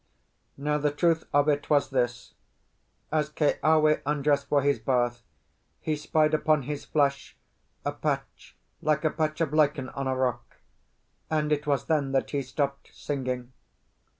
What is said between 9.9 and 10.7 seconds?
a rock,